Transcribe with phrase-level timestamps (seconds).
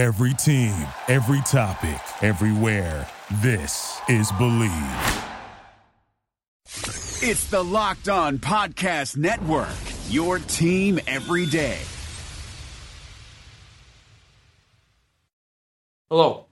[0.00, 0.72] Every team,
[1.08, 3.06] every topic, everywhere.
[3.42, 4.70] This is Believe.
[7.20, 9.68] It's the Locked On Podcast Network,
[10.08, 11.76] your team every day.
[16.08, 16.46] Hello,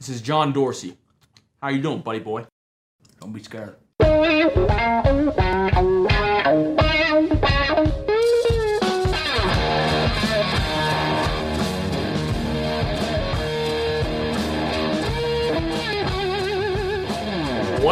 [0.00, 0.96] this is John Dorsey.
[1.62, 2.44] How you doing, buddy boy?
[3.20, 3.76] Don't be scared.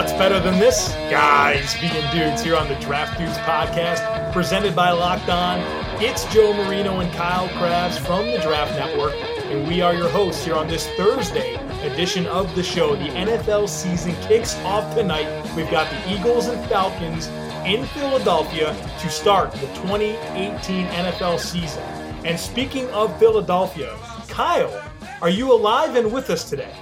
[0.02, 0.88] What's better than this?
[1.12, 5.60] Guys being dudes here on the Draft Dudes podcast, presented by Locked On.
[6.02, 10.44] It's Joe Marino and Kyle Crabbs from the Draft Network, and we are your hosts
[10.44, 12.96] here on this Thursday edition of the show.
[12.96, 15.28] The NFL season kicks off tonight.
[15.54, 17.28] We've got the Eagles and Falcons
[17.64, 21.84] in Philadelphia to start the 2018 NFL season.
[22.24, 23.96] And speaking of Philadelphia,
[24.28, 24.82] Kyle,
[25.20, 26.74] are you alive and with us today?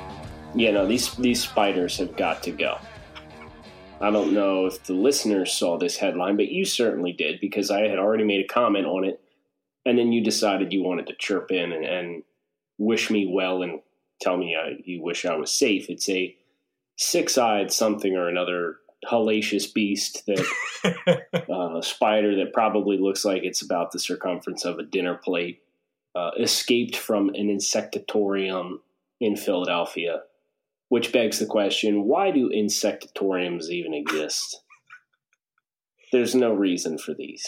[0.55, 2.79] you know these these spiders have got to go.
[4.01, 7.83] I don't know if the listeners saw this headline, but you certainly did because I
[7.83, 9.21] had already made a comment on it,
[9.85, 12.23] and then you decided you wanted to chirp in and, and
[12.79, 13.81] wish me well and
[14.21, 15.91] tell me uh, you wish I was safe.
[15.91, 16.35] It's a
[16.97, 23.93] six-eyed something or another hellacious beast that uh, spider that probably looks like it's about
[23.93, 25.63] the circumference of a dinner plate
[26.15, 28.79] uh, escaped from an insectatorium
[29.21, 30.23] in Philadelphia
[30.91, 34.61] which begs the question why do insectatoriums even exist?
[36.13, 37.43] There's no reason for these.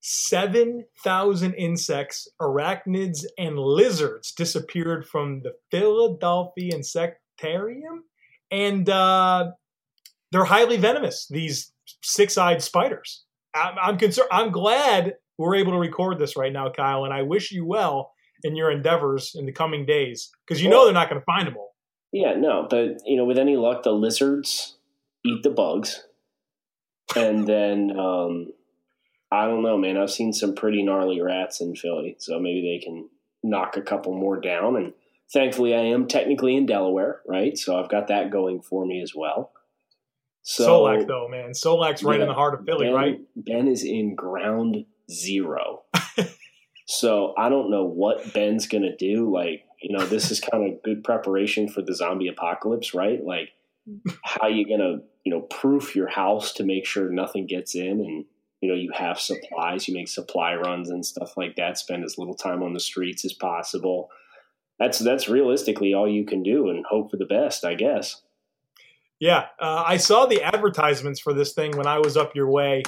[0.00, 8.02] 7,000 insects, arachnids, and lizards disappeared from the Philadelphia Insectarium.
[8.50, 9.52] And uh,
[10.30, 11.72] they're highly venomous, these
[12.02, 13.24] six eyed spiders.
[13.54, 14.28] I'm, I'm concerned.
[14.30, 18.12] I'm glad we're able to record this right now, Kyle, and I wish you well
[18.44, 21.46] in your endeavors in the coming days because you know they're not going to find
[21.46, 21.75] them all.
[22.16, 24.76] Yeah, no, but you know, with any luck, the lizards
[25.22, 26.02] eat the bugs,
[27.14, 28.52] and then um,
[29.30, 29.98] I don't know, man.
[29.98, 33.10] I've seen some pretty gnarly rats in Philly, so maybe they can
[33.42, 34.76] knock a couple more down.
[34.76, 34.94] And
[35.30, 37.58] thankfully, I am technically in Delaware, right?
[37.58, 39.52] So I've got that going for me as well.
[40.40, 43.20] So, Solak, though, man, Solak's right yeah, in the heart of Philly, ben, right?
[43.36, 45.82] Ben is in ground zero.
[46.86, 49.30] so I don't know what Ben's gonna do.
[49.30, 53.22] Like you know, this is kind of good preparation for the zombie apocalypse, right?
[53.24, 53.50] Like,
[54.24, 58.24] how you gonna, you know, proof your house to make sure nothing gets in, and
[58.60, 61.78] you know, you have supplies, you make supply runs and stuff like that.
[61.78, 64.08] Spend as little time on the streets as possible.
[64.78, 68.22] That's that's realistically all you can do, and hope for the best, I guess.
[69.18, 72.82] Yeah, uh, I saw the advertisements for this thing when I was up your way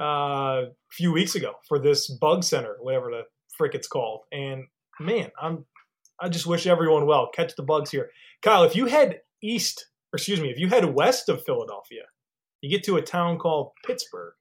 [0.00, 3.22] uh, a few weeks ago for this bug center, whatever the
[3.56, 4.64] frick it's called, and
[4.98, 5.66] man, I'm
[6.24, 7.28] I just wish everyone well.
[7.34, 8.08] Catch the bugs here.
[8.40, 12.04] Kyle, if you head east, or excuse me, if you head west of Philadelphia,
[12.62, 14.32] you get to a town called Pittsburgh.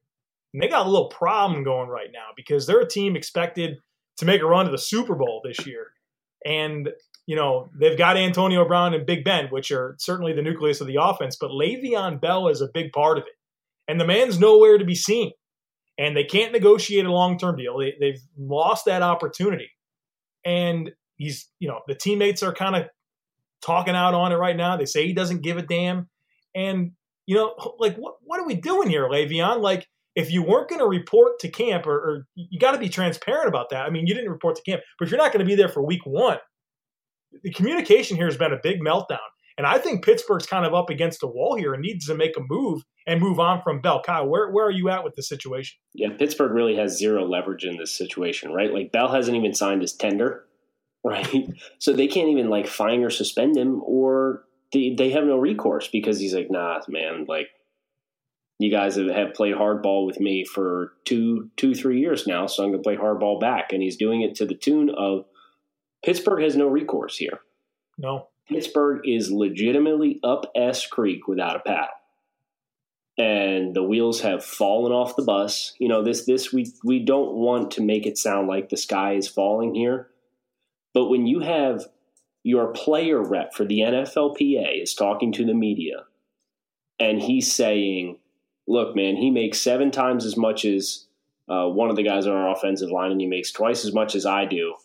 [0.53, 3.79] And they got a little problem going right now because they're a team expected
[4.17, 5.88] to make a run to the Super Bowl this year.
[6.45, 6.89] And,
[7.25, 10.88] you know, they've got Antonio Brown and Big Ben, which are certainly the nucleus of
[10.88, 13.33] the offense, but Le'Veon Bell is a big part of it.
[13.89, 15.33] And the man's nowhere to be seen.
[15.97, 17.77] And they can't negotiate a long term deal.
[17.77, 19.69] They, they've lost that opportunity.
[20.45, 20.91] And
[21.23, 22.84] he's you know the teammates are kind of
[23.63, 24.78] talking out on it right now.
[24.78, 26.09] They say he doesn't give a damn,
[26.56, 26.91] and
[27.25, 29.62] you know like what what are we doing here, Le'Veon?
[29.62, 32.89] Like if you weren't going to report to camp, or, or you got to be
[32.89, 33.85] transparent about that.
[33.85, 35.69] I mean, you didn't report to camp, but if you're not going to be there
[35.69, 36.38] for week one,
[37.44, 39.17] the communication here has been a big meltdown.
[39.57, 42.35] And I think Pittsburgh's kind of up against the wall here and needs to make
[42.38, 44.01] a move and move on from Bell.
[44.03, 45.78] Kyle, where, where are you at with the situation?
[45.94, 48.73] Yeah, Pittsburgh really has zero leverage in this situation, right?
[48.73, 50.45] Like Bell hasn't even signed his tender
[51.03, 51.50] right?
[51.80, 55.88] So they can't even like fine or suspend him, or they they have no recourse
[55.88, 57.50] because he's like, nah, man, like
[58.59, 62.63] you guys have, have played hardball with me for two two three years now, so
[62.63, 65.25] I'm gonna play hardball back, and he's doing it to the tune of
[66.06, 67.42] Pittsburgh has no recourse here.
[67.98, 71.88] No, Pittsburgh is legitimately up S Creek without a paddle.
[73.16, 75.75] And the wheels have fallen off the bus.
[75.77, 79.13] You know, this this we we don't want to make it sound like the sky
[79.13, 80.07] is falling here
[80.94, 81.88] but when you have
[82.44, 86.06] your player rep for the NFLPA is talking to the media
[87.00, 88.18] and he's saying,
[88.68, 91.06] look, man, he makes seven times as much as
[91.50, 94.16] uh, one of the guys on our offensive line, and he makes twice as much
[94.16, 94.75] as I do.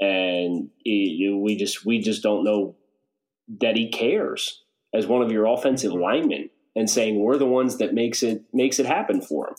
[0.00, 2.76] And he, we just we just don't know
[3.60, 4.62] that he cares
[4.92, 8.78] as one of your offensive linemen, and saying we're the ones that makes it makes
[8.78, 9.54] it happen for him.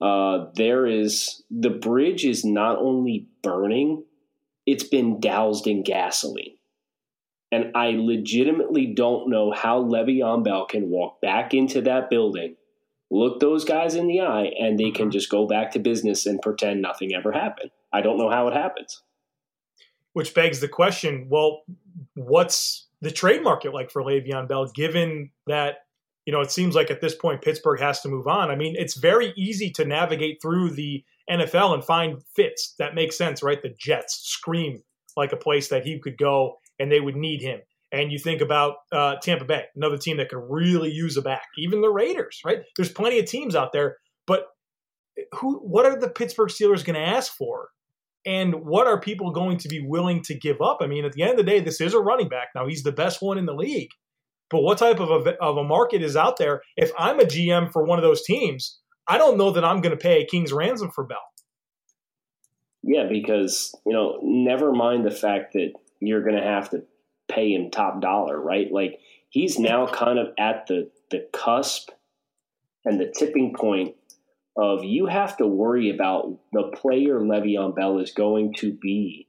[0.00, 4.04] Uh, there is the bridge is not only burning,
[4.66, 6.56] it's been doused in gasoline.
[7.50, 12.56] And I legitimately don't know how Le'Veon Bell can walk back into that building,
[13.10, 15.10] look those guys in the eye, and they can mm-hmm.
[15.10, 17.70] just go back to business and pretend nothing ever happened.
[17.92, 19.02] I don't know how it happens.
[20.14, 21.62] Which begs the question well,
[22.14, 25.84] what's the trade market like for Le'Veon Bell, given that,
[26.24, 28.50] you know, it seems like at this point Pittsburgh has to move on?
[28.50, 33.12] I mean, it's very easy to navigate through the NFL and find fits that make
[33.12, 33.62] sense, right?
[33.62, 34.82] The Jets scream
[35.16, 37.60] like a place that he could go and they would need him.
[37.92, 41.44] And you think about uh, Tampa Bay, another team that could really use a back.
[41.58, 42.60] Even the Raiders, right?
[42.76, 44.46] There's plenty of teams out there, but
[45.34, 45.58] who?
[45.58, 47.68] What are the Pittsburgh Steelers going to ask for?
[48.24, 50.78] And what are people going to be willing to give up?
[50.80, 52.48] I mean, at the end of the day, this is a running back.
[52.54, 53.90] Now he's the best one in the league,
[54.50, 56.62] but what type of a, of a market is out there?
[56.76, 59.96] If I'm a GM for one of those teams, I don't know that I'm going
[59.96, 61.18] to pay a king's ransom for Bell.
[62.82, 66.84] Yeah, because you know, never mind the fact that you're going to have to
[67.28, 68.70] pay him top dollar, right?
[68.70, 68.98] Like
[69.30, 71.90] he's now kind of at the the cusp
[72.84, 73.94] and the tipping point
[74.56, 79.28] of you have to worry about the player Le'Veon Bell is going to be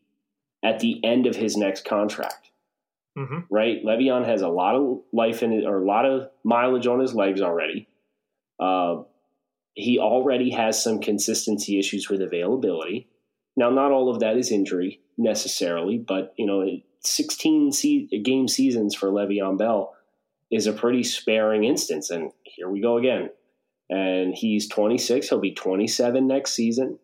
[0.63, 2.49] at the end of his next contract.
[3.17, 3.53] Mm-hmm.
[3.53, 3.83] Right?
[3.85, 7.13] Le'Veon has a lot of life in it, or a lot of mileage on his
[7.13, 7.87] legs already.
[8.59, 9.03] Uh,
[9.75, 13.07] he already has some consistency issues with availability.
[13.55, 16.65] Now, not all of that is injury necessarily, but you know,
[17.01, 19.93] 16 se- game seasons for Le'Veon Bell
[20.51, 22.09] is a pretty sparing instance.
[22.09, 23.29] And here we go again.
[23.89, 25.29] And he's 26.
[25.29, 26.99] He'll be 27 next season.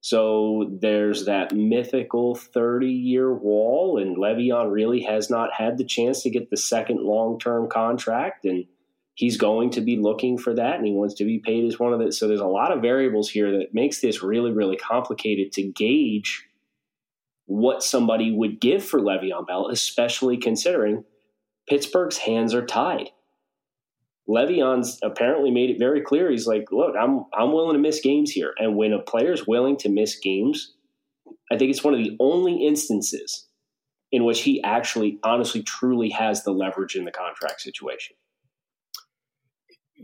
[0.00, 6.22] So there's that mythical 30 year wall, and Le'Veon really has not had the chance
[6.22, 8.44] to get the second long term contract.
[8.44, 8.64] And
[9.14, 11.92] he's going to be looking for that and he wants to be paid as one
[11.92, 15.52] of the so there's a lot of variables here that makes this really really complicated
[15.52, 16.46] to gauge
[17.46, 21.04] what somebody would give for Le'Veon Bell, especially considering
[21.68, 23.10] Pittsburgh's hands are tied.
[24.28, 26.30] Le'Veon's apparently made it very clear.
[26.30, 28.54] He's like, look, I'm I'm willing to miss games here.
[28.58, 30.74] And when a player's willing to miss games,
[31.50, 33.48] I think it's one of the only instances
[34.12, 38.16] in which he actually honestly truly has the leverage in the contract situation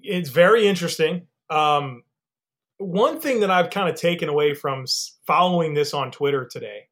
[0.02, 1.26] it's very interesting.
[1.50, 2.02] Um,
[2.78, 4.84] one thing that I've kind of taken away from
[5.26, 6.88] following this on Twitter today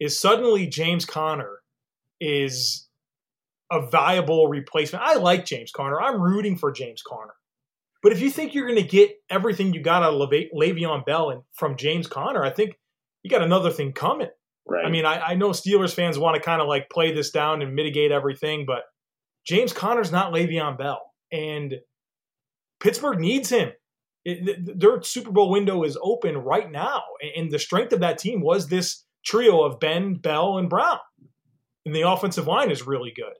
[0.00, 1.60] is suddenly James Conner
[2.20, 2.88] is
[3.70, 5.04] a viable replacement.
[5.04, 6.00] I like James Conner.
[6.00, 7.34] I'm rooting for James Conner.
[8.02, 11.04] But if you think you're going to get everything you got out of Le- Le'Veon
[11.04, 12.78] Bell and from James Conner, I think
[13.22, 14.28] you got another thing coming.
[14.66, 14.84] Right.
[14.84, 17.62] I mean, I, I know Steelers fans want to kind of like play this down
[17.62, 18.82] and mitigate everything, but
[19.46, 21.00] James Conner's not Le'Veon Bell.
[21.32, 21.74] And
[22.80, 23.70] Pittsburgh needs him.
[24.24, 27.02] It, their Super Bowl window is open right now,
[27.36, 30.98] and the strength of that team was this trio of Ben, Bell, and Brown.
[31.86, 33.32] And the offensive line is really good.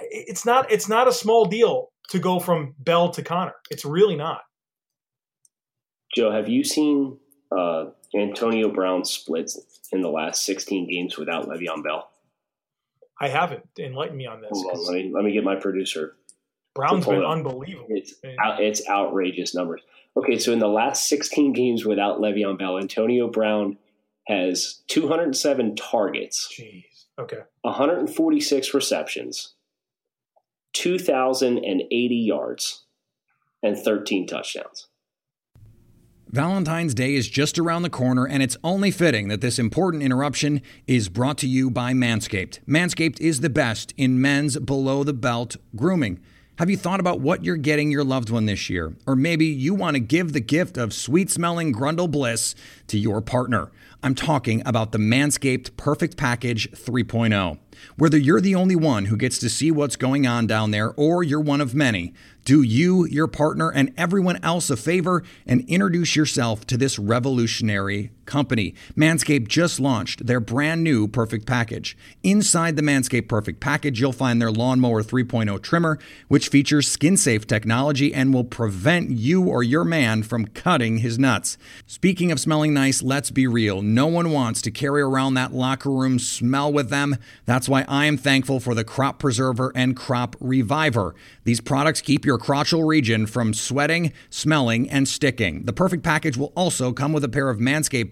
[0.00, 3.54] It's not it's not a small deal to go from Bell to Conner.
[3.70, 4.40] It's really not.
[6.14, 7.18] Joe, have you seen
[7.56, 9.58] uh, Antonio Brown splits
[9.92, 12.10] in the last 16 games without Le'Veon Bell?
[13.20, 13.62] I haven't.
[13.78, 14.50] Enlighten me on this.
[14.52, 16.16] On, let, me, let me get my producer
[16.74, 17.86] Brown's been unbelievable.
[17.90, 19.82] It's, it's outrageous numbers.
[20.16, 23.78] Okay, so in the last 16 games without Le'Veon Bell, Antonio Brown
[24.26, 26.52] has 207 targets.
[26.58, 26.84] Jeez.
[27.18, 27.38] Okay.
[27.62, 29.54] 146 receptions,
[30.72, 32.84] 2,080 yards,
[33.62, 34.88] and 13 touchdowns.
[36.28, 40.62] Valentine's Day is just around the corner, and it's only fitting that this important interruption
[40.86, 42.60] is brought to you by Manscaped.
[42.66, 46.20] Manscaped is the best in men's below the belt grooming.
[46.62, 48.94] Have you thought about what you're getting your loved one this year?
[49.04, 52.54] Or maybe you want to give the gift of sweet smelling grundle bliss
[52.86, 53.72] to your partner.
[54.00, 57.58] I'm talking about the Manscaped Perfect Package 3.0.
[57.96, 61.24] Whether you're the only one who gets to see what's going on down there or
[61.24, 62.14] you're one of many,
[62.44, 68.12] do you, your partner, and everyone else a favor and introduce yourself to this revolutionary
[68.26, 68.74] company.
[68.96, 71.96] Manscaped just launched their brand new Perfect Package.
[72.22, 75.98] Inside the Manscaped Perfect Package, you'll find their Lawnmower 3.0 trimmer,
[76.28, 81.18] which features skin safe technology and will prevent you or your man from cutting his
[81.18, 81.58] nuts.
[81.86, 83.82] Speaking of smelling nice, let's be real.
[83.82, 87.16] No one wants to carry around that locker room smell with them.
[87.46, 91.14] That's why I am thankful for the Crop Preserver and Crop Reviver.
[91.44, 95.64] These products keep your crotchal region from sweating, smelling, and sticking.
[95.64, 98.11] The Perfect Package will also come with a pair of Manscaped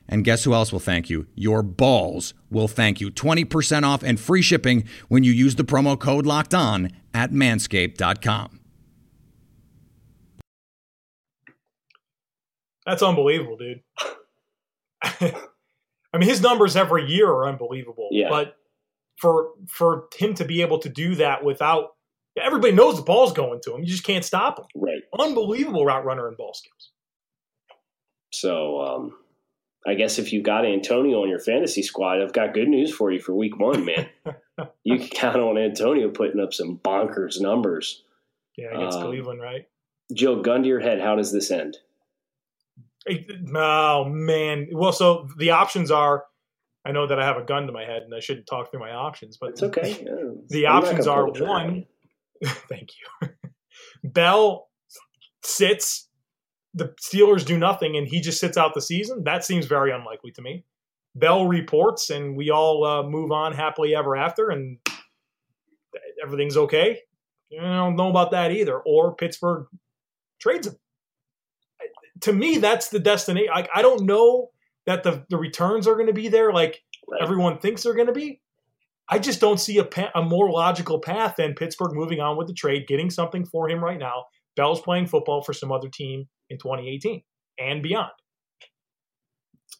[0.11, 1.25] And guess who else will thank you?
[1.35, 3.09] Your balls will thank you.
[3.09, 8.59] 20% off and free shipping when you use the promo code locked on at manscaped.com.
[12.85, 13.81] That's unbelievable, dude.
[16.13, 18.09] I mean, his numbers every year are unbelievable.
[18.11, 18.27] Yeah.
[18.29, 18.57] But
[19.17, 21.91] for for him to be able to do that without
[22.41, 24.65] everybody knows the ball's going to him, you just can't stop him.
[24.75, 25.01] Right.
[25.17, 26.91] Unbelievable route runner and ball skills.
[28.33, 29.13] So um,
[29.87, 33.11] I guess if you got Antonio on your fantasy squad, I've got good news for
[33.11, 34.09] you for week one, man.
[34.83, 38.03] you can count on Antonio putting up some bonkers numbers.
[38.57, 39.67] Yeah, against Um, Cleveland, right?
[40.13, 41.77] Joe, gun to your head, how does this end?
[43.55, 44.67] Oh man.
[44.71, 46.25] Well, so the options are.
[46.85, 48.79] I know that I have a gun to my head, and I shouldn't talk through
[48.79, 49.91] my options, but It's okay.
[50.05, 51.85] Yeah, The I'm options are pull the trigger on one.
[52.69, 52.89] Thank
[53.21, 53.29] you.
[54.03, 54.67] Bell
[55.43, 56.07] sits.
[56.73, 59.23] The Steelers do nothing, and he just sits out the season.
[59.25, 60.63] That seems very unlikely to me.
[61.15, 64.77] Bell reports, and we all uh, move on happily ever after, and
[66.23, 66.99] everything's okay.
[67.59, 68.79] I don't know about that either.
[68.79, 69.65] Or Pittsburgh
[70.39, 70.75] trades him.
[72.21, 73.47] To me, that's the destiny.
[73.49, 74.51] Like I don't know
[74.85, 76.53] that the the returns are going to be there.
[76.53, 77.21] Like Right.
[77.21, 78.39] everyone thinks they're going to be.
[79.09, 82.47] I just don't see a, pa- a more logical path than Pittsburgh moving on with
[82.47, 84.25] the trade, getting something for him right now.
[84.55, 87.23] Bell's playing football for some other team in 2018
[87.59, 88.11] and beyond.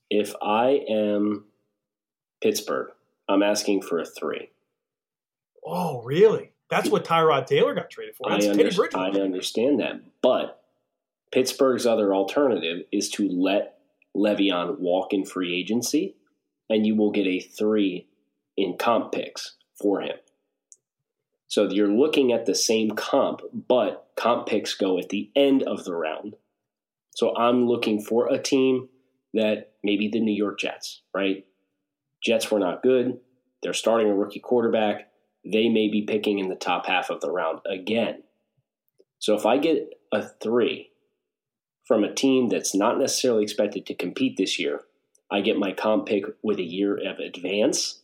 [0.10, 1.46] If I am
[2.42, 2.90] Pittsburgh,
[3.30, 4.50] I'm asking for a three.
[5.66, 6.54] Oh, really?
[6.70, 8.32] That's what Tyrod Taylor got traded for.
[8.32, 10.02] I, under- I understand that.
[10.22, 10.62] But
[11.32, 13.78] Pittsburgh's other alternative is to let
[14.16, 16.16] Le'Veon walk in free agency,
[16.70, 18.08] and you will get a three
[18.58, 20.16] in comp picks for him.
[21.52, 25.84] So you're looking at the same comp, but comp picks go at the end of
[25.84, 26.38] the round.
[27.14, 28.88] So I'm looking for a team
[29.34, 31.46] that maybe the New York Jets, right?
[32.24, 33.20] Jets were not good.
[33.62, 35.10] They're starting a rookie quarterback.
[35.44, 38.24] They may be picking in the top half of the round again.
[39.20, 40.92] So if I get a three
[41.84, 44.84] from a team that's not necessarily expected to compete this year,
[45.30, 48.00] I get my comp pick with a year of advance,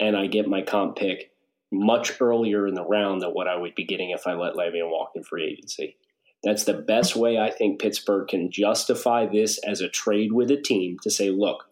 [0.00, 1.30] and I get my comp pick
[1.70, 4.90] much earlier in the round than what I would be getting if I let Le'Veon
[4.90, 5.96] walk in free agency.
[6.44, 10.60] That's the best way I think Pittsburgh can justify this as a trade with a
[10.60, 11.64] team to say, look,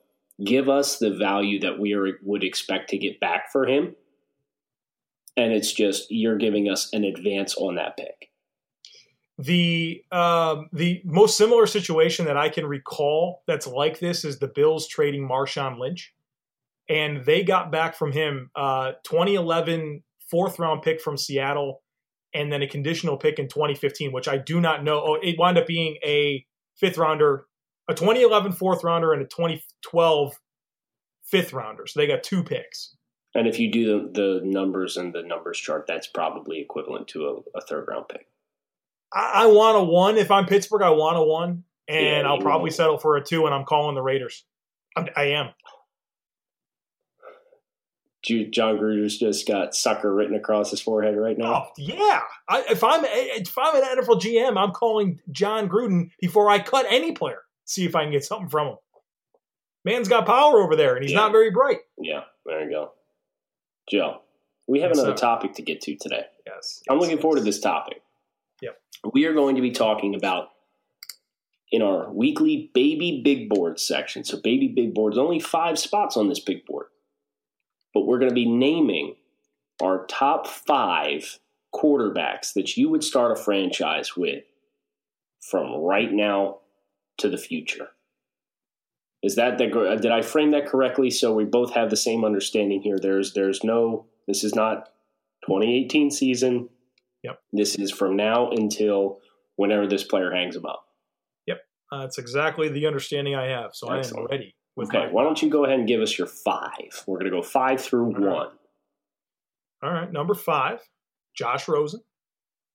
[0.44, 3.94] give us the value that we are, would expect to get back for him.
[5.36, 8.30] And it's just you're giving us an advance on that pick.
[9.38, 14.48] The um, the most similar situation that I can recall that's like this is the
[14.48, 16.14] Bills trading Marshawn Lynch,
[16.88, 21.82] and they got back from him uh, 2011 fourth round pick from Seattle,
[22.34, 25.02] and then a conditional pick in 2015, which I do not know.
[25.04, 26.44] Oh, it wound up being a
[26.78, 27.46] fifth rounder,
[27.88, 30.34] a 2011 fourth rounder, and a 2012
[31.24, 31.86] fifth rounder.
[31.86, 32.94] So they got two picks.
[33.34, 37.26] And if you do the, the numbers and the numbers chart, that's probably equivalent to
[37.26, 38.26] a, a third round pick.
[39.12, 40.16] I, I want a one.
[40.16, 43.44] If I'm Pittsburgh, I want a one, and Yeah, I'll probably settle for a two,
[43.44, 44.44] and I'm calling the Raiders.
[44.96, 45.50] I'm, I am.
[48.26, 51.66] Jon Gruden's just got sucker written across his forehead right now.
[51.68, 52.20] Oh yeah.
[52.48, 56.86] I, if I'm if I'm an NFL GM, I'm calling Jon Gruden before I cut
[56.88, 57.42] any player.
[57.64, 58.76] See if I can get something from him.
[59.84, 61.18] Man's got power over there, and he's Yeah.
[61.18, 61.78] not very bright.
[61.98, 62.92] Yeah, there you go.
[63.88, 64.22] Joe,
[64.66, 65.20] we have Yes, another sir.
[65.20, 66.24] topic to get to today.
[66.46, 66.82] Yes.
[66.90, 68.02] I'm looking forward to this topic.
[68.62, 68.80] Yep.
[69.12, 70.48] We are going to be talking about
[71.70, 74.24] in our weekly baby big board section.
[74.24, 76.86] So, baby big board is only five spots on this big board,
[77.96, 79.14] but we're going to be naming
[79.82, 81.38] our top five
[81.74, 84.44] quarterbacks that you would start a franchise with
[85.40, 86.58] from right now
[87.16, 87.88] to the future.
[89.22, 91.08] Is that the, did I frame that correctly?
[91.08, 92.98] So we both have the same understanding here.
[93.00, 94.90] There's there's no this is not
[95.46, 96.68] 2018 season.
[97.22, 97.40] Yep.
[97.54, 99.20] This is from now until
[99.56, 100.84] whenever this player hangs them up.
[101.90, 103.70] Uh, that's exactly the understanding I have.
[103.74, 104.54] So I am ready.
[104.76, 107.04] With Okay, my- why don't you go ahead and give us your five?
[107.06, 108.34] We're going to go five through All right.
[108.34, 108.48] one.
[109.82, 110.80] All right, number five,
[111.36, 112.00] Josh Rosen.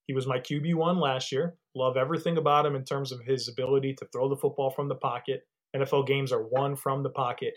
[0.07, 1.55] He was my QB one last year.
[1.75, 4.95] Love everything about him in terms of his ability to throw the football from the
[4.95, 5.41] pocket.
[5.75, 7.53] NFL games are won from the pocket,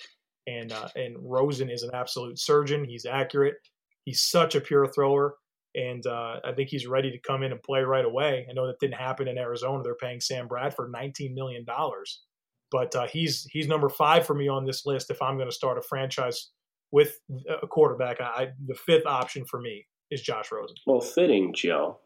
[0.47, 2.85] and uh, and Rosen is an absolute surgeon.
[2.85, 3.57] He's accurate.
[4.05, 5.37] He's such a pure thrower.
[5.75, 8.47] and uh, I think he's ready to come in and play right away.
[8.49, 12.23] I know that didn't happen in Arizona; they're paying Sam Bradford 19 million dollars,
[12.71, 15.11] but uh, he's he's number five for me on this list.
[15.11, 16.51] If I'm going to start a franchise
[16.91, 17.19] with
[17.63, 20.77] a quarterback, I, the fifth option for me is Josh Rosen.
[20.87, 21.99] Well, fitting, Joe.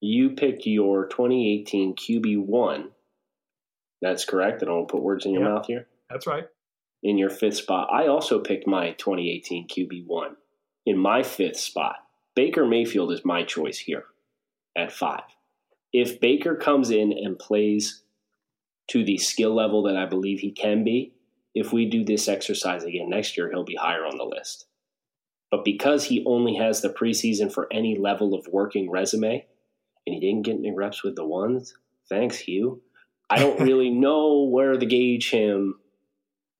[0.00, 2.90] You picked your 2018 QB one.
[4.00, 4.62] That's correct.
[4.62, 5.86] I don't put words in your mouth here.
[6.10, 6.44] That's right.
[7.02, 7.88] in your fifth spot.
[7.92, 10.34] I also picked my 2018 QB1
[10.86, 11.96] in my fifth spot.
[12.34, 14.04] Baker Mayfield is my choice here
[14.76, 15.22] at five.
[15.92, 18.01] If Baker comes in and plays
[18.88, 21.14] to the skill level that I believe he can be,
[21.54, 24.66] if we do this exercise again next year, he'll be higher on the list.
[25.50, 29.46] But because he only has the preseason for any level of working resume,
[30.06, 31.74] and he didn't get any reps with the ones,
[32.08, 32.82] thanks, Hugh.
[33.28, 35.76] I don't really know where to gauge him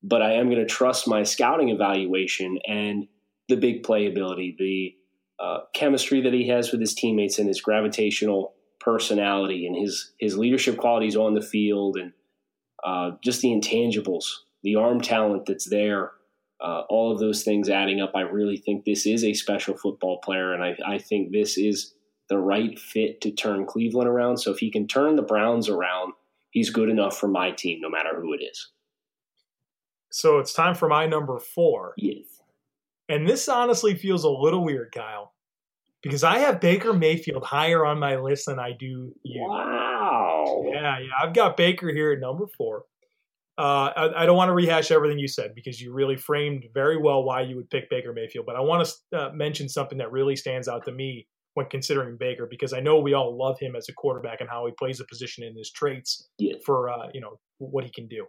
[0.03, 3.07] but I am going to trust my scouting evaluation and
[3.47, 4.95] the big playability, the
[5.39, 8.52] uh, chemistry that he has with his teammates, and his gravitational
[8.83, 12.13] personality, and his his leadership qualities on the field, and
[12.83, 14.25] uh, just the intangibles,
[14.63, 16.11] the arm talent that's there.
[16.61, 20.19] Uh, all of those things adding up, I really think this is a special football
[20.19, 21.93] player, and I, I think this is
[22.29, 24.37] the right fit to turn Cleveland around.
[24.37, 26.13] So if he can turn the Browns around,
[26.51, 28.71] he's good enough for my team, no matter who it is.
[30.09, 31.93] So it's time for my number four.
[31.97, 32.23] Yes.
[33.09, 35.32] And this honestly feels a little weird, Kyle,
[36.03, 39.41] because I have Baker Mayfield higher on my list than I do you.
[39.41, 40.63] Wow.
[40.71, 41.07] Yeah, yeah.
[41.21, 42.83] I've got Baker here at number four.
[43.57, 46.97] Uh, I, I don't want to rehash everything you said because you really framed very
[46.97, 48.45] well why you would pick Baker Mayfield.
[48.45, 52.17] But I want to uh, mention something that really stands out to me when considering
[52.19, 54.97] Baker because I know we all love him as a quarterback and how he plays
[54.97, 56.55] the position and his traits Yes.
[56.65, 58.25] for uh, you know what he can do.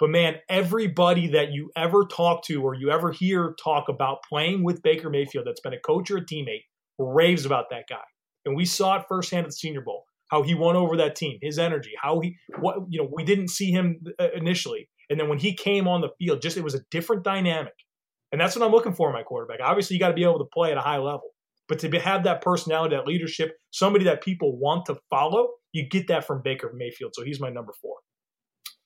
[0.00, 4.64] But man, everybody that you ever talk to or you ever hear talk about playing
[4.64, 6.64] with Baker Mayfield that's been a coach or a teammate
[6.98, 8.04] raves about that guy.
[8.44, 11.38] And we saw it firsthand at the Senior Bowl how he won over that team,
[11.40, 14.88] his energy, how he what you know, we didn't see him uh, initially.
[15.08, 17.74] And then when he came on the field, just it was a different dynamic.
[18.32, 19.60] And that's what I'm looking for in my quarterback.
[19.62, 21.30] Obviously, you got to be able to play at a high level.
[21.68, 26.08] But to have that personality, that leadership, somebody that people want to follow, you get
[26.08, 27.12] that from Baker Mayfield.
[27.14, 27.96] So he's my number four.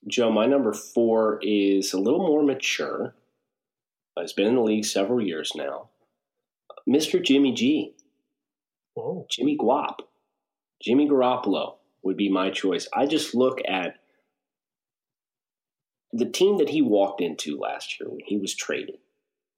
[0.08, 3.14] Joe, my number four is a little more mature.
[4.18, 5.90] He's been in the league several years now.
[6.88, 7.22] Mr.
[7.22, 7.94] Jimmy G,
[8.94, 9.26] Whoa.
[9.30, 10.00] Jimmy Guap,
[10.82, 12.88] Jimmy Garoppolo would be my choice.
[12.94, 13.96] I just look at
[16.12, 18.96] the team that he walked into last year when he was traded.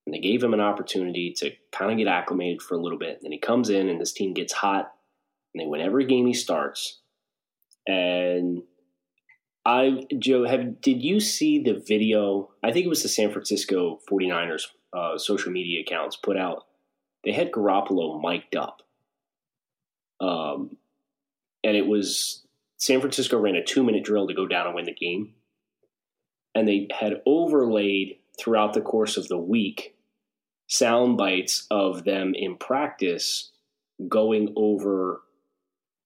[0.04, 3.16] And they gave him an opportunity to kind of get acclimated for a little bit.
[3.16, 4.92] And then he comes in and this team gets hot
[5.54, 7.00] and they win every game he starts.
[7.86, 8.62] And
[9.64, 12.50] I, Joe, have did you see the video?
[12.64, 16.64] I think it was the San Francisco 49ers uh, social media accounts put out.
[17.24, 18.82] They had Garoppolo mic'd up.
[20.22, 20.76] Um,
[21.64, 22.42] and it was
[22.78, 25.34] San Francisco ran a two minute drill to go down and win the game.
[26.54, 29.96] And they had overlaid throughout the course of the week
[30.68, 33.50] sound bites of them in practice
[34.08, 35.22] going over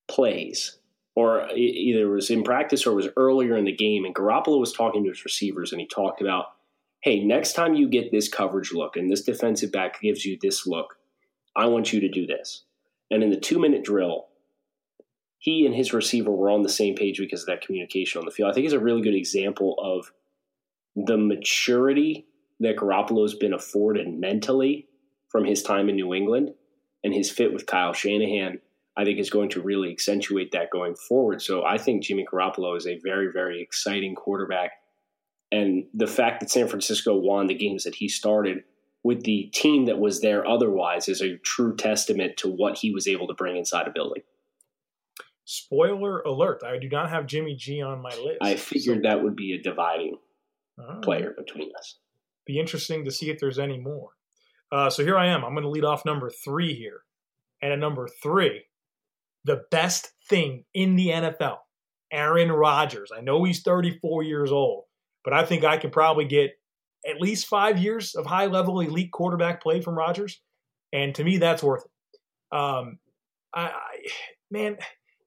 [0.08, 0.78] plays
[1.14, 4.04] or either it was in practice or it was earlier in the game.
[4.04, 6.46] And Garoppolo was talking to his receivers and he talked about,
[7.00, 10.66] hey, next time you get this coverage look and this defensive back gives you this
[10.66, 10.98] look,
[11.56, 12.64] I want you to do this.
[13.10, 14.26] And in the two minute drill,
[15.38, 18.32] he and his receiver were on the same page because of that communication on the
[18.32, 18.50] field.
[18.50, 20.12] I think it's a really good example of
[20.96, 22.26] the maturity
[22.60, 24.88] that Garoppolo's been afforded mentally
[25.28, 26.54] from his time in New England
[27.04, 28.60] and his fit with Kyle Shanahan
[28.96, 31.42] I think is going to really accentuate that going forward.
[31.42, 34.72] So I think Jimmy Garoppolo is a very, very exciting quarterback.
[35.52, 38.64] And the fact that San Francisco won the games that he started
[39.06, 43.06] with the team that was there otherwise is a true testament to what he was
[43.06, 44.22] able to bring inside a building.
[45.44, 48.38] Spoiler alert: I do not have Jimmy G on my list.
[48.40, 50.18] I figured that would be a dividing
[50.76, 51.98] that player between us.
[52.44, 54.10] Be interesting to see if there's any more.
[54.72, 55.44] Uh, so here I am.
[55.44, 57.02] I'm going to lead off number three here,
[57.62, 58.64] and at number three,
[59.44, 61.58] the best thing in the NFL,
[62.10, 63.12] Aaron Rodgers.
[63.16, 64.86] I know he's 34 years old,
[65.22, 66.55] but I think I can probably get
[67.08, 70.40] at least five years of high level elite quarterback play from Rodgers,
[70.92, 72.56] and to me, that's worth it.
[72.56, 72.98] Um,
[73.54, 73.72] I, I
[74.50, 74.76] man,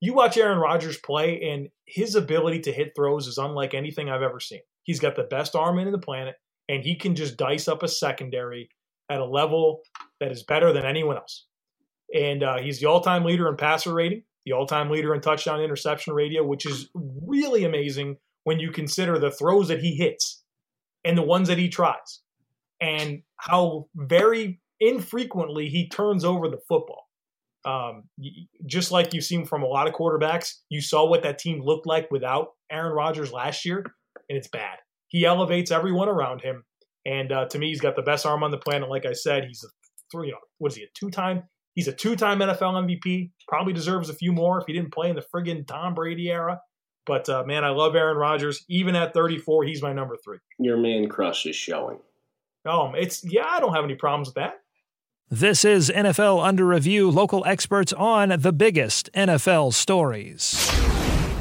[0.01, 4.21] you watch Aaron Rodgers play, and his ability to hit throws is unlike anything I've
[4.21, 4.61] ever seen.
[4.83, 6.35] He's got the best arm in the planet,
[6.67, 8.69] and he can just dice up a secondary
[9.09, 9.81] at a level
[10.19, 11.45] that is better than anyone else.
[12.13, 16.13] And uh, he's the all-time leader in passer rating, the all-time leader in touchdown interception
[16.13, 20.38] ratio, which is really amazing when you consider the throws that he hits
[21.03, 22.21] and the ones that he tries,
[22.81, 27.05] and how very infrequently he turns over the football.
[27.65, 28.03] Um,
[28.65, 31.85] just like you've seen from a lot of quarterbacks, you saw what that team looked
[31.85, 33.79] like without Aaron Rodgers last year,
[34.29, 34.77] and it's bad.
[35.09, 36.63] He elevates everyone around him,
[37.05, 38.89] and uh, to me, he's got the best arm on the planet.
[38.89, 39.67] Like I said, he's a
[40.11, 40.27] three.
[40.27, 40.83] You know, what is he?
[40.83, 41.43] A two-time?
[41.73, 43.31] He's a two-time NFL MVP.
[43.47, 46.59] Probably deserves a few more if he didn't play in the friggin' Tom Brady era.
[47.09, 48.63] But uh, man, I love Aaron Rodgers.
[48.67, 50.37] Even at 34, he's my number three.
[50.59, 51.97] Your man crush is showing.
[52.65, 54.61] Um, it's yeah, I don't have any problems with that.
[55.27, 60.53] This is NFL Under Review, local experts on the biggest NFL stories.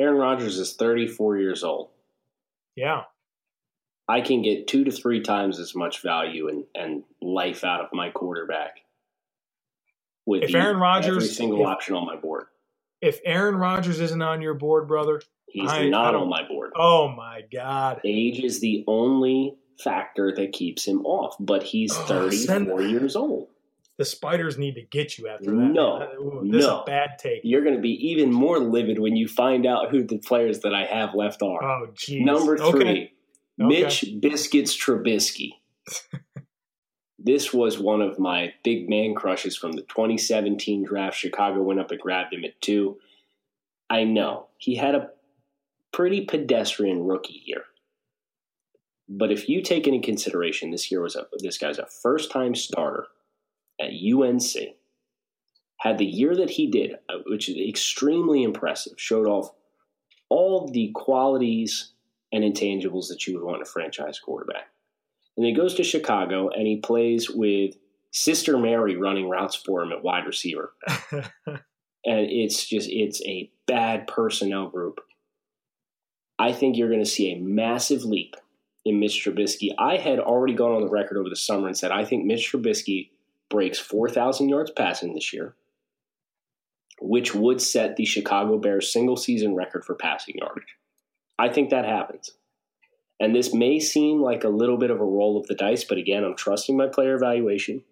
[0.00, 1.90] Aaron Rodgers is 34 years old.
[2.76, 3.02] Yeah,
[4.08, 7.88] I can get two to three times as much value and, and life out of
[7.92, 8.80] my quarterback
[10.26, 12.46] with If Aaron Rodgers- every single if- option on my board.
[13.02, 16.46] if Aaron Rodgers isn't on your board, brother, He's I- I not don't- on my
[16.48, 16.72] board.
[16.76, 22.02] oh my god, Age is the only factor that keeps him off, but he's Oh,
[22.04, 23.48] 34 send- years old.
[24.00, 25.52] The spiders need to get you after that.
[25.52, 25.98] No.
[25.98, 27.42] Uh, ooh, this is a bad take.
[27.44, 30.74] You're going to be even more livid when you find out who the players that
[30.74, 31.62] I have left are.
[31.62, 32.24] Oh, jeez.
[32.24, 33.12] Number three, Okay.
[33.58, 35.50] Mitch Biscuits Trubisky.
[37.18, 41.18] this was one of my big man crushes from the 2017 draft.
[41.18, 42.96] Chicago went up and grabbed him at two.
[43.90, 45.10] I know he had a
[45.92, 47.64] pretty pedestrian rookie year.
[49.10, 52.54] But if you take into consideration this year was a this guy's a first time
[52.54, 53.08] starter
[53.80, 54.76] at UNC,
[55.78, 59.50] had the year that he did, uh, which is extremely impressive, showed off
[60.28, 61.92] all the qualities
[62.32, 64.68] and intangibles that you would want in a franchise quarterback.
[65.36, 67.74] And he goes to Chicago and he plays with
[68.12, 70.74] Sister Mary running routes for him at wide receiver.
[71.12, 71.62] and
[72.04, 75.00] it's just it's a bad personnel group.
[76.38, 78.36] I think you're going to see a massive leap
[78.84, 79.70] in Mitch Trubisky.
[79.78, 82.50] I had already gone on the record over the summer and said I think Mitch
[82.52, 83.10] Trubisky
[83.50, 85.54] breaks 4,000 yards passing this year,
[87.00, 90.76] which would set the Chicago Bears single season record for passing yardage.
[91.38, 92.32] I think that happens.
[93.18, 95.98] And this may seem like a little bit of a roll of the dice, but
[95.98, 97.82] again, I'm trusting my player evaluation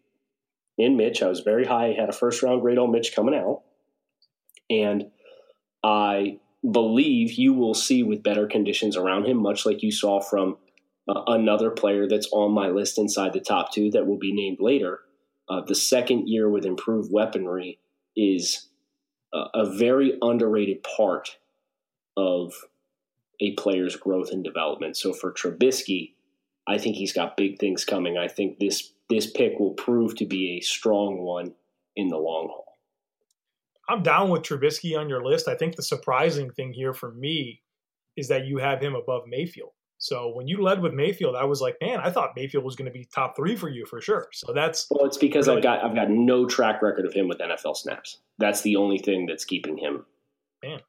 [0.78, 1.22] in Mitch.
[1.22, 3.62] I was very high, had a first round grade on Mitch coming out.
[4.70, 5.10] And
[5.84, 10.56] I believe you will see with better conditions around him, much like you saw from
[11.08, 14.58] uh, another player that's on my list inside the top two that will be named
[14.60, 15.00] later.
[15.48, 17.78] Uh, the second year with improved weaponry
[18.16, 18.68] is
[19.32, 21.38] a, a very underrated part
[22.16, 22.52] of
[23.40, 24.96] a player's growth and development.
[24.96, 26.12] So for Trubisky,
[26.66, 28.18] I think he's got big things coming.
[28.18, 31.54] I think this this pick will prove to be a strong one
[31.96, 32.76] in the long haul.
[33.88, 35.48] I'm down with Trubisky on your list.
[35.48, 37.62] I think the surprising thing here for me
[38.18, 39.72] is that you have him above Mayfield.
[40.00, 42.86] So when you led with Mayfield, I was like, man, I thought Mayfield was going
[42.90, 44.28] to be top three for you for sure.
[44.32, 45.58] So that's Well, it's because Really?
[45.58, 48.18] I've got I've got no track record of him with NFL snaps.
[48.38, 50.06] That's the only thing that's keeping him.
[50.62, 50.80] Man,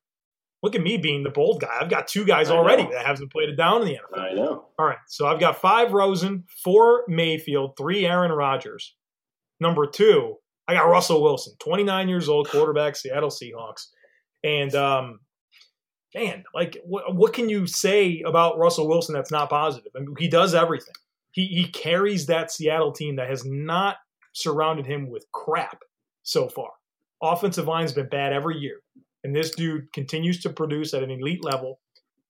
[0.62, 1.76] look at me being the bold guy.
[1.82, 2.92] I've got two guys I already know.
[2.92, 4.20] that haven't played it down in the NFL.
[4.20, 4.66] I know.
[4.78, 8.96] All right, so I've got five Rosen, four Mayfield, three Aaron Rodgers.
[9.60, 10.36] Number two,
[10.68, 13.88] I got Russell Wilson, 29 years old, quarterback, Seattle Seahawks.
[14.44, 15.20] And um,
[16.16, 19.92] man, like, what, what can you say about Russell Wilson that's not positive?
[19.96, 20.96] I mean, he does everything.
[21.32, 23.98] He he carries that Seattle team that has not
[24.34, 25.84] surrounded him with crap
[26.24, 26.72] so far.
[27.22, 28.80] Offensive line's been bad every year,
[29.24, 31.80] and this dude continues to produce at an elite level.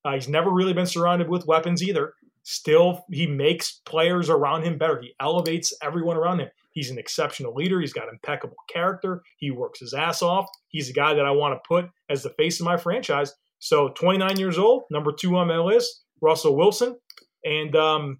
[0.03, 2.13] Uh, he's never really been surrounded with weapons either.
[2.43, 4.99] Still, he makes players around him better.
[5.01, 6.49] He elevates everyone around him.
[6.71, 7.79] He's an exceptional leader.
[7.79, 9.21] He's got impeccable character.
[9.37, 10.49] He works his ass off.
[10.69, 13.33] He's a guy that I want to put as the face of my franchise.
[13.59, 16.97] So, 29 years old, number two on my list, Russell Wilson,
[17.43, 18.19] and um,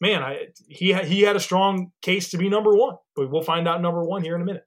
[0.00, 2.96] man, I, he he had a strong case to be number one.
[3.14, 4.64] But we'll find out number one here in a minute.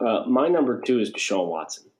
[0.00, 1.90] Uh, my number two is Deshaun Watson.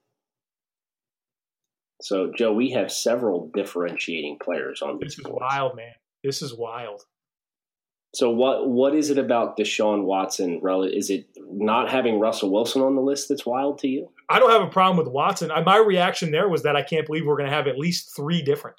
[2.02, 5.40] So, Joe, we have several differentiating players on This these is boards.
[5.42, 5.92] wild, man.
[6.24, 7.02] This is wild.
[8.12, 10.60] So, what what is it about Deshaun Watson?
[10.92, 14.10] Is it not having Russell Wilson on the list that's wild to you?
[14.28, 15.50] I don't have a problem with Watson.
[15.50, 18.14] I, my reaction there was that I can't believe we're going to have at least
[18.16, 18.76] three different.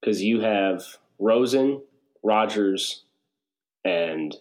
[0.00, 0.82] Because you have
[1.18, 1.80] Rosen,
[2.22, 3.04] Rodgers,
[3.84, 4.34] and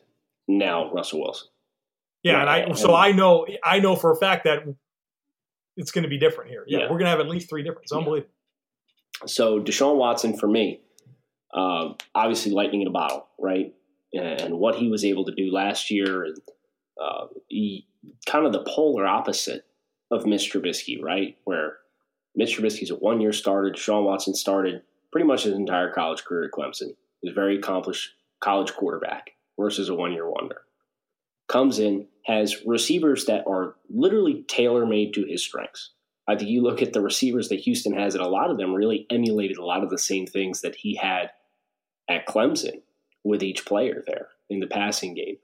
[0.47, 1.47] now Russell Wilson.
[2.21, 4.59] Yeah, and I so I know I know for a fact that
[5.77, 6.65] it's going to be different here.
[6.67, 6.83] Yeah, Yeah.
[6.85, 7.83] we're going to have at least three different.
[7.83, 7.99] It's Yeah.
[7.99, 8.31] unbelievable.
[9.25, 10.81] So Deshaun Watson for me,
[11.53, 13.73] um, obviously lightning in a bottle, right?
[14.13, 16.37] And what he was able to do last year, and
[17.01, 17.87] uh, he,
[18.25, 19.65] kind of the polar opposite
[20.11, 21.37] of Mitch Trubisky, right?
[21.45, 21.77] Where
[22.35, 23.75] Mitch Trubisky's a one-year starter.
[23.75, 26.95] Sean Watson started pretty much his entire college career at Clemson.
[27.21, 30.61] He's a very accomplished college quarterback versus a one-year wonder.
[31.47, 35.91] Comes in, has receivers that are literally tailor-made to his strengths.
[36.27, 38.73] I think you look at the receivers that Houston has, and a lot of them
[38.73, 41.31] really emulated a lot of the same things that he had
[42.09, 42.81] at Clemson
[43.23, 45.37] with each player there in the passing game.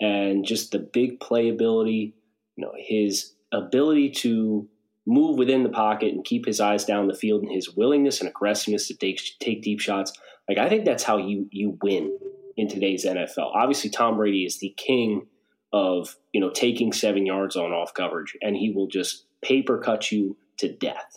[0.00, 2.14] And just the big playability,
[2.56, 4.68] you know, his ability to
[5.06, 8.28] move within the pocket and keep his eyes down the field and his willingness and
[8.28, 10.12] aggressiveness to take take deep shots.
[10.48, 12.16] Like I think that's how you you win
[12.56, 13.54] in today's NFL.
[13.54, 15.26] Obviously Tom Brady is the king
[15.72, 20.10] of, you know, taking 7 yards on off coverage and he will just paper cut
[20.10, 21.16] you to death.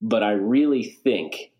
[0.00, 1.51] But I really think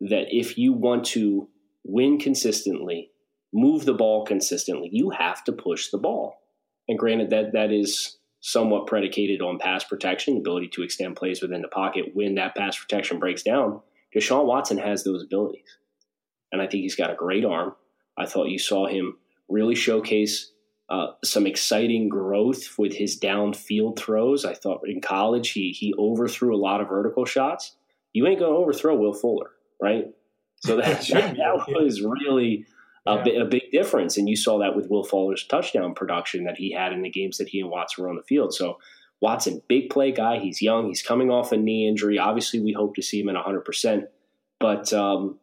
[0.00, 1.48] that if you want to
[1.84, 3.10] win consistently,
[3.52, 6.38] move the ball consistently, you have to push the ball.
[6.88, 11.62] And granted that that is somewhat predicated on pass protection, ability to extend plays within
[11.62, 13.80] the pocket when that pass protection breaks down.
[14.14, 15.78] Deshaun Watson has those abilities.
[16.52, 17.74] And I think he's got a great arm.
[18.16, 20.52] I thought you saw him really showcase
[20.88, 24.44] uh, some exciting growth with his downfield throws.
[24.44, 27.76] I thought in college he he overthrew a lot of vertical shots.
[28.12, 29.50] You ain't to overthrow Will Fuller,
[29.80, 30.04] right?
[30.60, 32.66] So that, that, was really
[33.06, 33.42] a, Yeah.
[33.42, 36.92] a big difference, and you saw that with Will Fuller's touchdown production that he had
[36.92, 38.54] in the games that he and Watson were on the field.
[38.54, 38.78] So
[39.20, 40.38] Watson, big play guy.
[40.38, 40.86] He's young.
[40.88, 42.18] He's coming off a knee injury.
[42.18, 43.64] Obviously, we hope to see him at 100.
[43.64, 44.04] percent
[44.60, 45.38] But um,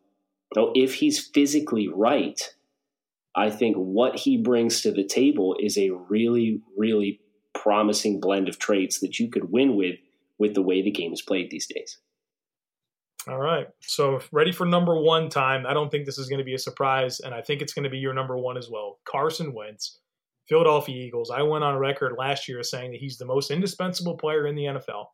[0.55, 2.39] you know, if he's physically right,
[3.35, 7.19] I think what he brings to the table is a really, really
[7.53, 9.95] promising blend of traits that you could win with
[10.37, 11.97] with the way the game is played these days.
[13.27, 13.67] All right.
[13.81, 15.65] So ready for number one time.
[15.65, 17.83] I don't think this is going to be a surprise, and I think it's going
[17.83, 18.99] to be your number one as well.
[19.05, 19.99] Carson Wentz,
[20.49, 21.31] Philadelphia Eagles.
[21.31, 24.63] I went on record last year saying that he's the most indispensable player in the
[24.63, 25.05] NFL.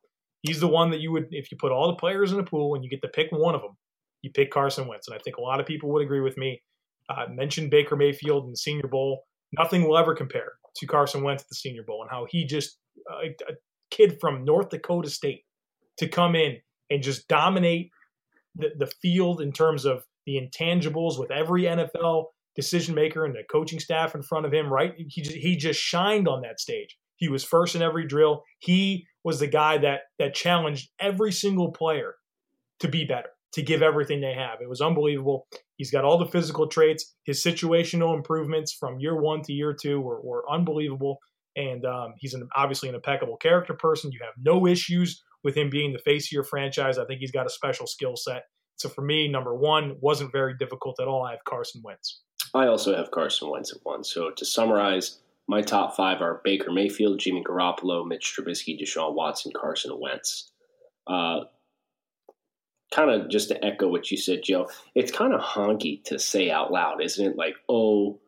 [0.41, 2.73] He's the one that you would, if you put all the players in a pool
[2.73, 3.77] and you get to pick one of them,
[4.23, 5.07] you pick Carson Wentz.
[5.07, 6.61] And I think a lot of people would agree with me.
[7.09, 9.23] Uh, I mentioned Baker Mayfield in the Senior Bowl.
[9.57, 12.77] Nothing will ever compare to Carson Wentz at the Senior Bowl and how he just,
[13.23, 13.55] a, a
[13.91, 15.43] kid from North Dakota State,
[15.97, 16.57] to come in
[16.89, 17.91] and just dominate
[18.59, 23.43] the, the field in terms of the intangibles with every NFL decision maker and the
[23.49, 24.93] coaching staff in front of him, right?
[24.97, 26.97] He just, he just shined on that stage.
[27.15, 28.43] He was first in every drill.
[28.59, 32.15] He was the guy that that challenged every single player
[32.79, 34.61] to be better, to give everything they have.
[34.61, 35.47] It was unbelievable.
[35.75, 37.13] He's got all the physical traits.
[37.25, 41.17] His situational improvements from year one to year two were, were unbelievable.
[41.55, 44.11] And um, he's an, obviously an impeccable character person.
[44.11, 46.97] You have no issues with him being the face of your franchise.
[46.97, 48.43] I think he's got a special skill set.
[48.77, 51.25] So for me, number one wasn't very difficult at all.
[51.25, 52.21] I have Carson Wentz.
[52.53, 54.03] I also have Carson Wentz at one.
[54.03, 59.51] So to summarize, my top five are Baker Mayfield, Jimmy Garoppolo, Mitch Trubisky, Deshaun Watson,
[59.55, 60.51] Carson Wentz.
[61.07, 61.41] Uh,
[62.93, 66.49] kind of just to echo what you said, Joe, it's kind of honky to say
[66.49, 67.37] out loud, isn't it?
[67.37, 68.19] Like, oh,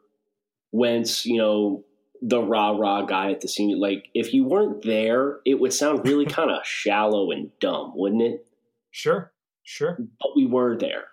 [0.72, 1.84] Wentz, you know,
[2.22, 3.78] the rah rah guy at the senior.
[3.78, 8.22] Like, if you weren't there, it would sound really kind of shallow and dumb, wouldn't
[8.22, 8.48] it?
[8.92, 9.32] Sure,
[9.64, 9.98] sure.
[10.20, 11.06] but we were there.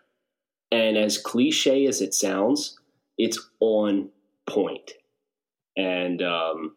[0.71, 2.79] And as cliche as it sounds,
[3.17, 4.11] it's on
[4.47, 4.93] point.
[5.77, 6.77] And um,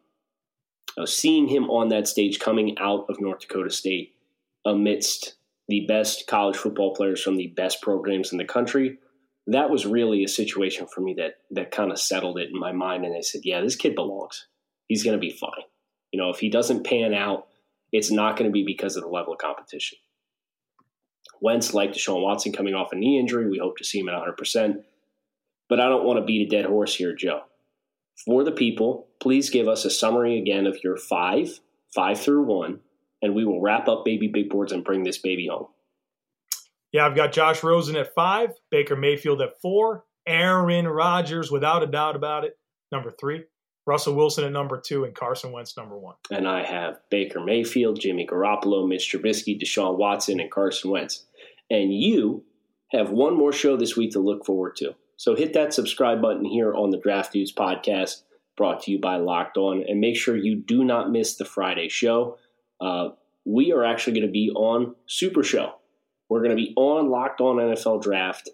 [0.97, 4.13] uh, seeing him on that stage coming out of North Dakota State
[4.65, 5.35] amidst
[5.67, 8.97] the best college football players from the best programs in the country,
[9.53, 12.71] that was really a situation for me that that kind of settled it in my
[12.71, 13.05] mind.
[13.05, 14.47] And I said, yeah, this kid belongs.
[14.87, 15.65] He's going to be fine.
[16.11, 17.47] You know, if he doesn't pan out,
[17.91, 19.97] it's not going to be because of the level of competition.
[21.41, 23.49] Wentz, like Deshaun Watson, coming off a knee injury.
[23.49, 24.83] We hope to see him at 100%.
[25.69, 27.41] But I don't want to beat a dead horse here, Joe.
[28.25, 31.59] For the people, please give us a summary again of your five,
[31.95, 32.81] five through one,
[33.21, 35.67] and we will wrap up Baby Big Boards and bring this baby home.
[36.91, 41.87] Yeah, I've got Josh Rosen at five, Baker Mayfield at four, Aaron Rodgers, without a
[41.87, 42.57] doubt about it,
[42.91, 43.43] number three.
[43.87, 46.15] Russell Wilson at number two, and Carson Wentz number one.
[46.29, 51.25] And I have Baker Mayfield, Jimmy Garoppolo, Mitch Trubisky, Deshaun Watson, and Carson Wentz.
[51.69, 52.43] And you
[52.91, 54.93] have one more show this week to look forward to.
[55.17, 58.23] So hit that subscribe button here on the Draft Dudes podcast,
[58.55, 61.89] brought to you by Locked On, and make sure you do not miss the Friday
[61.89, 62.37] show.
[62.79, 63.09] Uh,
[63.45, 65.73] we are actually going to be on Super Show.
[66.31, 68.47] We're going to be on Locked On NFL Draft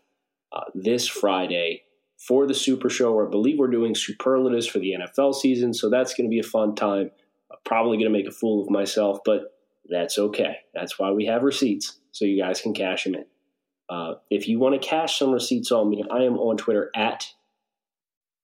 [0.52, 1.84] uh, this Friday
[2.18, 3.24] for the Super Show.
[3.24, 6.44] I believe we're doing superlatives for the NFL season, so that's going to be a
[6.44, 7.12] fun time.
[7.52, 9.56] I'm probably going to make a fool of myself, but
[9.88, 10.56] that's okay.
[10.74, 13.26] That's why we have receipts, so you guys can cash them in.
[13.88, 17.28] Uh, if you want to cash some receipts on me, I am on Twitter at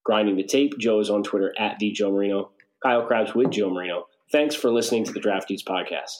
[0.05, 0.77] grinding the tape.
[0.77, 2.51] Joe is on Twitter at the Joe Marino.
[2.83, 4.05] Kyle Crabbs with Joe Marino.
[4.31, 6.19] Thanks for listening to the Draft Dudes podcast.